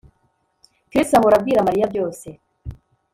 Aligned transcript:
Chris 0.89 1.09
ahora 1.17 1.35
abwira 1.37 1.65
Mariya 1.67 1.91
byose 1.91 2.27